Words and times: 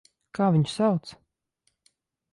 Kā 0.37 0.47
viņu 0.55 0.71
sauc? 0.77 1.13